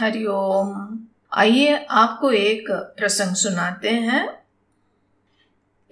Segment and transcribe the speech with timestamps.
[0.00, 0.98] हरिओम
[1.32, 4.22] आइए आपको एक प्रसंग सुनाते हैं।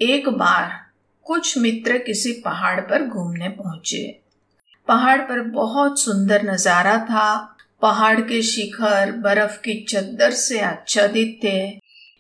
[0.01, 0.71] एक बार
[1.27, 4.03] कुछ मित्र किसी पहाड़ पर घूमने पहुँचे।
[4.89, 7.35] पहाड़ पर बहुत सुंदर नज़ारा था।
[7.83, 11.59] पहाड़ के शिखर, बर्फ़ की चद्दर से आच्छादित थे।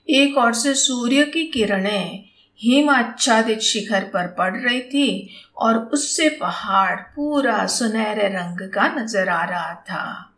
[0.08, 2.24] एक और से सूर्य की किरणें
[2.60, 9.28] हिम आच्छादित शिखर पर पड़ रही थी और उससे पहाड़ पूरा सुनहरे रंग का नज़र
[9.28, 10.32] आ रहा था।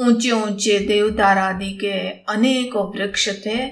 [0.00, 3.70] ऊँचे ऊँचे देवदार आदि के अनेकों वृक्ष थे।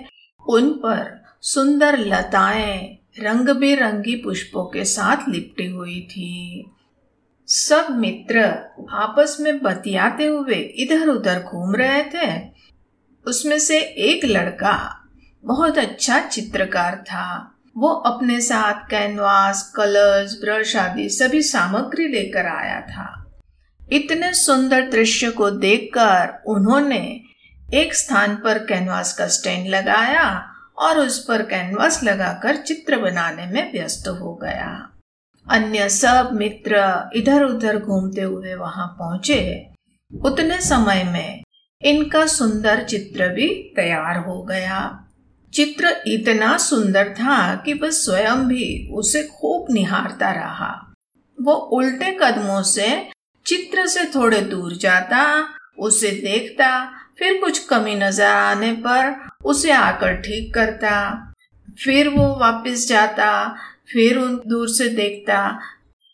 [0.49, 6.65] उन पर सुंदर लताएँ रंग बिरंगी पुष्पों के साथ लिपटी हुई थी।
[7.47, 8.41] सब मित्र
[8.91, 12.51] आपस में बतियाते हुए इधर उधर घूम रहे थे।
[13.27, 15.07] उसमें से एक लड़का
[15.45, 22.81] बहुत अच्छा चित्रकार था। वो अपने साथ कैनवास, कलर्स, ब्रश आदि सभी सामग्री लेकर आया
[22.81, 23.24] था।
[23.93, 27.21] इतने सुंदर दृश्य को देखकर उन्होंने
[27.75, 33.73] एक स्थान पर कैनवास का स्टैंड लगाया और उस पर कैनवास लगाकर चित्र बनाने में
[33.73, 34.91] व्यस्त हो गया।
[35.51, 39.67] अन्य सब मित्र इधर उधर घूमते हुए वहाँ पहुँचे।
[40.25, 41.43] उतने समय में
[41.83, 45.07] इनका सुंदर चित्र भी तैयार हो गया।
[45.53, 50.93] चित्र इतना सुंदर था कि वह स्वयं भी उसे खूब निहारता रहा।
[51.43, 53.14] वो उल्टे कदमों से
[53.47, 56.85] चित्र से थोड़े दूर जाता, उसे देखता,
[57.19, 59.15] फिर कुछ कमी नज़र आने पर
[59.45, 60.93] उसे आकर ठीक करता।
[61.85, 63.57] फिर वो वापस जाता,
[63.93, 65.59] फिर उन दूर से देखता,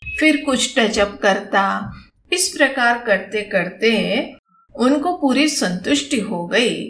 [0.01, 1.93] फिर कुछ टचअप करता।
[2.33, 4.35] इस प्रकार करते करते
[4.75, 6.83] उनको पूरी संतुष्टि हो गई।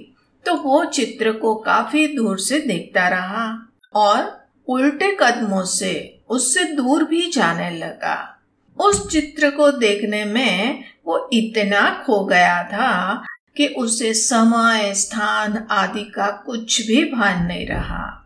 [0.46, 3.48] तो वो चित्र को काफ़ी दूर से देखता रहा
[3.94, 5.94] और उल्टे कदमों से
[6.30, 8.41] उससे दूर भी जाने लगा।
[8.80, 13.24] उस चित्र को देखने में वो इतना खो गया था
[13.58, 18.18] कि उसे समय, स्थान आदि का कुछ भी भान नहीं रहा।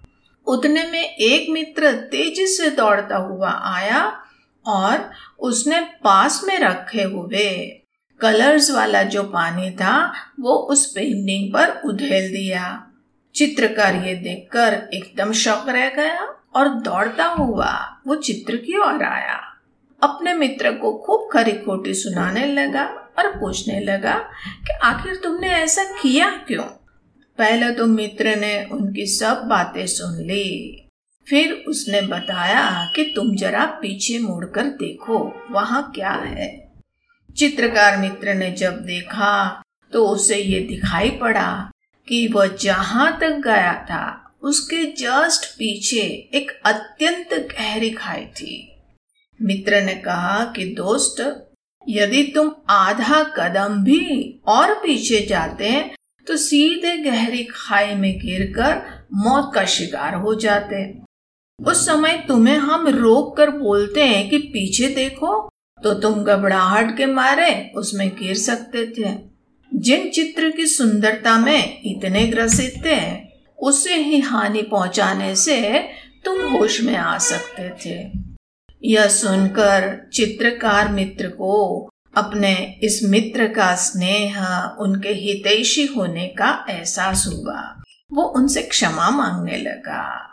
[0.48, 4.22] उतने में एक मित्र तेज़ी से दौड़ता हुआ आया
[4.66, 7.82] और उसने पास में रखे हुए
[8.22, 12.92] कलर्स वाला जो पानी था, वो उस पेंटिंग पर उधेल दिया।
[13.36, 16.22] चित्रकार ये देखकर एकदम शौक रह गया
[16.56, 19.45] और दौड़ता हुआ वो चित्र की ओर आया।
[20.08, 22.84] अपने मित्र को खूब खरी खोटी सुनाने लगा
[23.20, 24.14] और पूछने लगा
[24.68, 26.64] कि आखिर तुमने ऐसा किया क्यों?
[27.38, 30.82] पहले तो मित्र ने उनकी सब बातें सुन ली।
[31.28, 35.18] फिर उसने बताया कि तुम जरा पीछे मुड़कर देखो,
[35.52, 36.72] वहाँ क्या है।
[37.38, 41.72] चित्रकार मित्र ने जब देखा तो उसे ये दिखाई पड़ा
[42.08, 46.02] कि वह जहाँ तक गया था, उसके जस्ट पीछे
[46.34, 48.75] एक अत्यंत गहरी खाई थी।
[49.40, 51.22] मित्र ने कहा कि दोस्त,
[51.88, 55.72] यदि तुम आधा कदम भी और पीछे जाते
[56.28, 58.82] तो सीधे गहरी खाई में गिरकर
[59.14, 60.84] मौत का शिकार हो जाते
[61.60, 65.38] उस समय तुम्हें हम रोक कर बोलते हैं कि पीछे देखो
[65.84, 69.14] तो तुम घबराहट के मारे उसमें गिर सकते थे।
[69.72, 73.00] जिन चित्र की सुंदरता में इतने ग्रसित थे,
[73.60, 75.58] उसे ही हानि पहुँचाने से
[76.26, 78.25] तुम होश में आ सकते थे।
[78.84, 84.46] यह सुनकर चित्रकार मित्र को अपने इस मित्र का स्नेह,
[84.80, 87.82] उनके हितैषी होने का एहसास हुआ।
[88.14, 90.30] वो उनसे क्षमा मांगने लगा।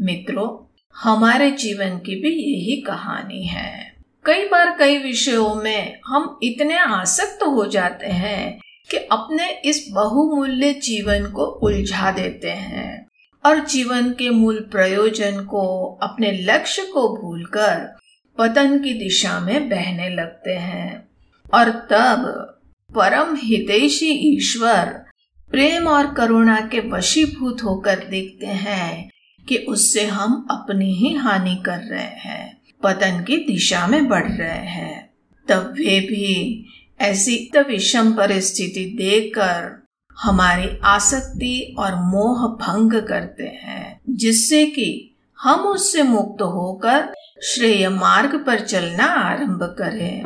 [0.00, 6.78] मित्रों, हमारे जीवन की भी यही कहानी है। कई बार कई विषयों में हम इतने
[6.78, 8.60] आसक्त हो जाते हैं
[8.90, 13.06] कि अपने इस बहुमूल्य जीवन को उलझा देते हैं।
[13.46, 17.96] और जीवन के मूल प्रयोजन को, अपने लक्ष्य को भूलकर
[18.38, 21.08] पतन की दिशा में बहने लगते हैं।
[21.54, 22.50] और तब
[22.94, 25.04] परम हितैषी ईश्वर
[25.50, 29.10] प्रेम और करुणा के वशीभूत होकर देखते हैं
[29.48, 34.66] कि उससे हम अपनी ही हानि कर रहे हैं, पतन की दिशा में बढ़ रहे
[34.66, 35.10] हैं।
[35.48, 36.66] तब वे भी
[37.00, 39.83] ऐसी विषम परिस्थिति देखकर
[40.18, 48.44] हमारी आसक्ति और मोह भंग करते हैं, जिससे कि हम उससे मुक्त होकर श्रेय मार्ग
[48.46, 50.22] पर चलना आरंभ करें।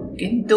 [0.00, 0.56] किंतु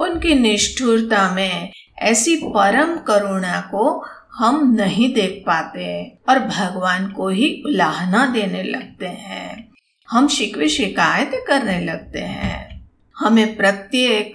[0.00, 7.62] उनकी निष्ठुरता में ऐसी परम करुणा को हम नहीं देख पाते और भगवान को ही
[7.66, 9.72] उलाहना देने लगते हैं।
[10.08, 14.34] हम शिकवे शिकायत करने लगते हैं। हमें प्रत्येक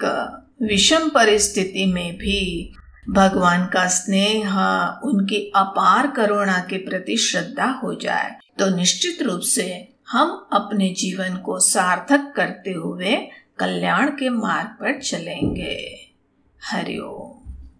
[0.61, 2.73] विषम परिस्थिति में भी
[3.09, 4.59] भगवान का स्नेह
[5.03, 11.37] उनकी अपार करुणा के प्रति श्रद्धा हो जाए तो निश्चित रूप से हम अपने जीवन
[11.37, 13.15] को सार्थक करते हुए
[13.59, 15.99] कल्याण के मार्ग पर चलेंगे।
[16.71, 17.22] हरिओम